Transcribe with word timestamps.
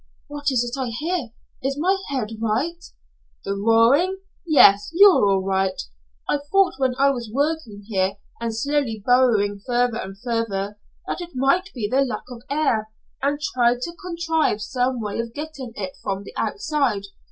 "What 0.25 0.49
is 0.49 0.63
it 0.63 0.79
I 0.81 0.87
hear? 0.89 1.29
Is 1.61 1.77
my 1.77 1.95
head 2.09 2.29
right?" 2.41 2.83
"The 3.45 3.53
roaring? 3.55 4.17
Yes, 4.47 4.89
you're 4.95 5.23
all 5.29 5.43
right. 5.43 5.79
I 6.27 6.39
thought 6.39 6.79
when 6.79 6.95
I 6.97 7.11
was 7.11 7.29
working 7.31 7.83
here 7.87 8.17
and 8.39 8.55
slowly 8.55 9.03
burrowing 9.05 9.59
farther 9.59 9.99
and 9.99 10.17
farther 10.17 10.79
that 11.05 11.21
it 11.21 11.35
might 11.35 11.69
be 11.75 11.87
the 11.87 12.01
lack 12.01 12.23
of 12.31 12.41
air, 12.49 12.89
and 13.21 13.39
tried 13.39 13.81
to 13.81 13.95
contrive 14.01 14.59
some 14.59 14.99
way 15.01 15.19
of 15.19 15.35
getting 15.35 15.71
it 15.75 15.95
from 16.01 16.23
the 16.23 16.33
outside. 16.35 17.03